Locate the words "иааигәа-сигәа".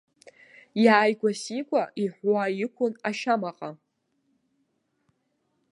0.83-1.81